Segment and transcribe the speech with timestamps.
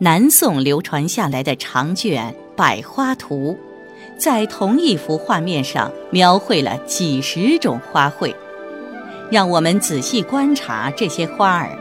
[0.00, 3.58] 南宋流传下来的长卷《百花图》，
[4.16, 8.32] 在同一幅画面上描绘了几十种花卉。
[9.28, 11.76] 让我们仔细观察这些花儿，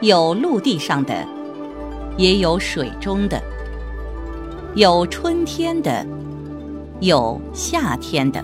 [0.00, 1.24] 有陆地上的，
[2.16, 3.38] 也有水中的；
[4.74, 6.04] 有春天的，
[6.98, 8.42] 有夏天的；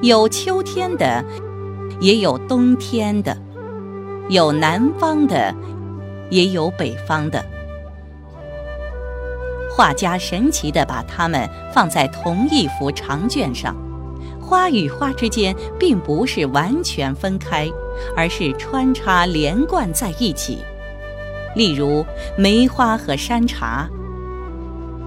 [0.00, 1.22] 有秋天的，
[2.00, 3.36] 也有冬天的；
[4.30, 5.54] 有南方的。
[6.30, 7.44] 也有北方的
[9.76, 13.76] 画家，神奇地把它们放在同一幅长卷上。
[14.40, 17.68] 花与花之间并不是完全分开，
[18.16, 20.58] 而是穿插连贯在一起。
[21.54, 22.04] 例如，
[22.36, 23.88] 梅花和山茶、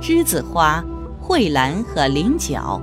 [0.02, 0.84] 栀子花、
[1.22, 2.82] 蕙兰和菱角，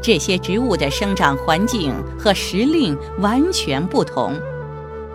[0.00, 4.34] 这些植物的生长环境和时令完全不同。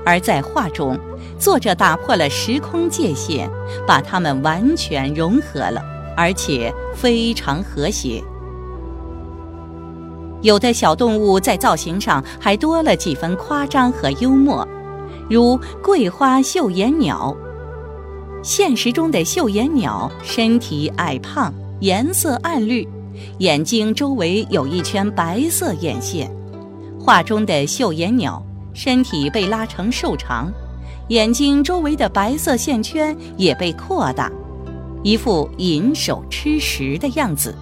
[0.06, 0.98] 而在画中，
[1.40, 3.50] 作者打破了时空界限，
[3.86, 5.82] 把它们完全融合了，
[6.16, 8.24] 而且非常和谐。
[10.42, 14.68] 有的小动物在造型上还多了几分夸张和幽默，
[15.30, 17.36] 如桂花绣眼鸟。
[18.44, 22.88] 现实中的绣眼鸟身体矮胖，颜色暗绿，
[23.40, 26.32] 眼睛周围有一圈白色眼线。
[27.00, 28.44] 画中的绣眼鸟。
[28.74, 30.54] 身体被拉成瘦长，
[31.10, 34.30] 眼睛周围的白色线圈也被扩大，
[35.04, 37.56] 一副银手吃食的样子。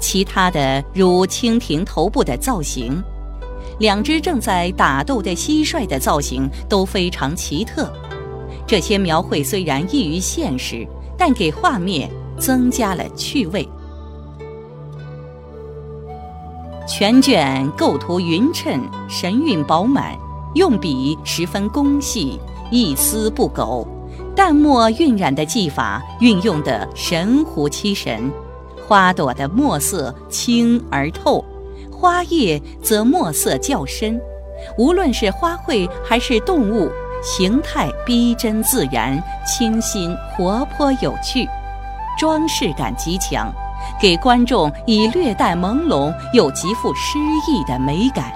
[0.00, 3.00] 其他的如蜻蜓头部的造型，
[3.78, 7.92] 两只正在打斗的蟋蟀的造型都非常奇特。
[8.66, 10.84] 这些描绘虽然异于现实，
[11.16, 13.68] 但给画面增加了趣味。
[16.88, 20.18] 全卷构图匀称，神韵饱满，
[20.54, 22.38] 用笔十分工细，
[22.70, 23.86] 一丝不苟。
[24.34, 28.30] 淡墨晕染的技法运用得神乎其神。
[28.86, 31.44] 花朵的墨色清而透，
[31.90, 34.20] 花叶则墨色较深。
[34.76, 36.90] 无论是花卉还是动物，
[37.22, 41.46] 形态逼真自然，清新活泼有趣，
[42.18, 43.52] 装饰感极强。
[44.00, 47.18] 给观众以略带朦胧又极富诗
[47.48, 48.32] 意的美感。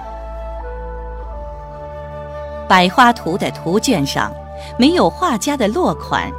[2.67, 4.31] 百花图的图卷上
[4.77, 6.31] 没有画家的落款，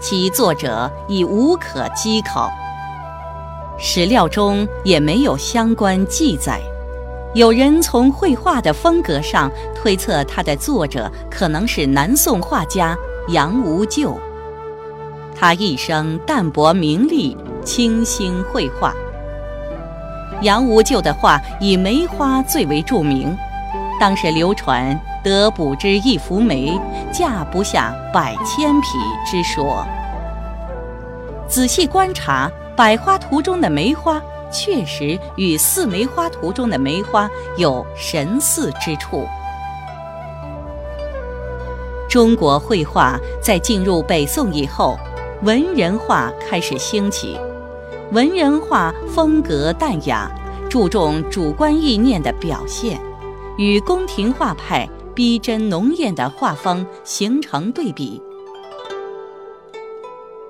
[0.00, 2.50] 其作者已无可稽考。
[3.78, 6.60] 史料中也没有相关记载。
[7.34, 12.96] 有人从绘画的风格上推测，它的作者可能是南宋画家
[13.28, 14.18] 杨无咎。
[15.38, 17.36] 他一生淡泊名利。
[17.64, 18.94] 清新绘画，
[20.40, 23.36] 杨无咎的画以梅花最为著名。
[23.98, 26.78] 当时流传“得补之一幅梅，
[27.12, 28.88] 价不下百千匹”
[29.24, 29.86] 之说。
[31.48, 34.20] 仔细观察，百花图中的梅花
[34.50, 39.26] 确实与四梅花图中的梅花有神似之处。
[42.08, 44.98] 中国绘画在进入北宋以后，
[45.42, 47.38] 文人画开始兴起。
[48.12, 50.30] 文人画风格淡雅，
[50.68, 53.00] 注重主观意念的表现，
[53.56, 58.20] 与宫廷画派逼真浓艳的画风形成对比。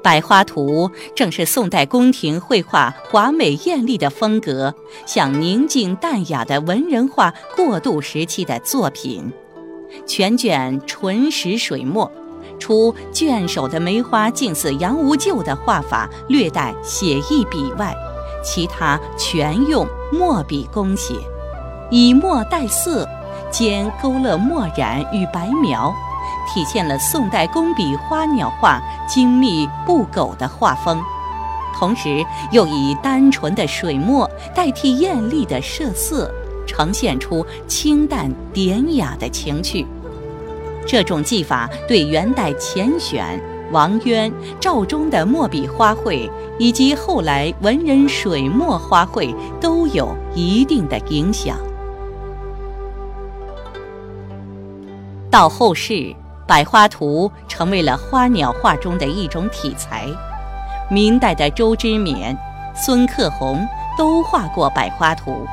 [0.03, 4.72] 百花图正是宋代宫廷绘画华美艳丽的风格
[5.05, 9.33] 向宁静淡雅的文人画过渡时期的作品。
[10.06, 12.11] 全卷纯实水墨。
[12.59, 17.95] 除卷首的梅花近似杨无咎的画法略带写意笔外，
[18.43, 21.15] 其他全用墨笔工写，
[21.91, 23.09] 以墨带色，
[23.51, 25.95] 兼勾勒墨染与白描，
[26.53, 31.01] 体现了宋代工笔花鸟画精密不苟的画风，
[31.79, 36.31] 同时又以单纯的水墨代替艳丽的设色，
[36.67, 39.87] 呈现出清淡典雅的情趣。
[40.87, 43.41] 这种技法对元代钱选、
[43.71, 51.57] 王渊、赵忠的墨笔花卉，以及后来文人水墨花卉都有一定的影响。
[55.36, 56.16] 到后世，
[56.47, 60.06] 百花图成为了花鸟画中的一种题材。
[60.88, 62.34] 明代的周之勉、
[62.74, 63.62] 孙克洪
[63.98, 65.47] 都画过百花图，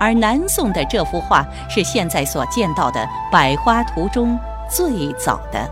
[0.00, 4.38] 而南宋的这幅画是现在所见到的百花图中。
[4.70, 5.70] 最早的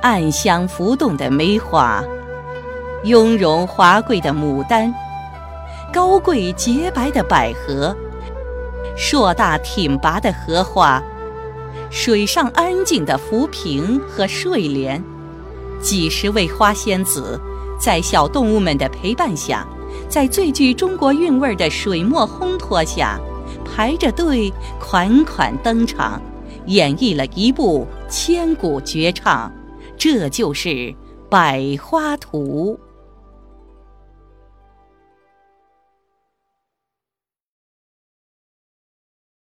[0.00, 2.04] 暗香浮动的梅花，
[3.02, 4.94] 雍容华贵的牡丹，
[5.92, 7.96] 高贵洁白的百合，
[9.00, 11.00] 硕大挺拔的荷花，
[11.88, 15.00] 水上安静的浮萍和睡莲。
[15.80, 17.40] 几十位花仙子，
[17.78, 19.64] 在小动物们的陪伴下，
[20.08, 23.20] 在最具中国韵味的水墨烘托下，
[23.64, 26.20] 排着队款款登场，
[26.66, 29.50] 演绎了一部千古绝唱。
[29.96, 30.68] 这就是
[31.30, 32.76] 《百花图》。